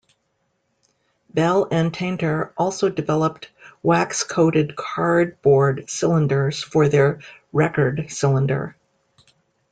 [1.31, 3.51] Bell and Tainter also developed
[3.83, 7.19] wax-coated cardboard cylinders for their
[7.53, 8.75] record cylinder.